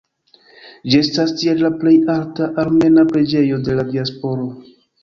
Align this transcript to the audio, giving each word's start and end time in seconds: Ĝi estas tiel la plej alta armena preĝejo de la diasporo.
Ĝi 0.93 1.01
estas 1.01 1.35
tiel 1.41 1.61
la 1.65 1.71
plej 1.83 1.95
alta 2.17 2.49
armena 2.65 3.07
preĝejo 3.13 3.65
de 3.71 3.79
la 3.83 3.89
diasporo. 3.95 4.53